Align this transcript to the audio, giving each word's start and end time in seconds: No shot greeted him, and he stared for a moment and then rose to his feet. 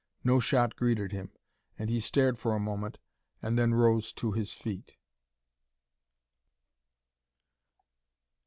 No 0.23 0.39
shot 0.39 0.75
greeted 0.75 1.11
him, 1.11 1.29
and 1.77 1.87
he 1.87 1.99
stared 1.99 2.39
for 2.39 2.55
a 2.55 2.59
moment 2.59 2.97
and 3.39 3.55
then 3.55 3.71
rose 3.75 4.11
to 4.13 4.31
his 4.31 4.51
feet. 4.51 4.95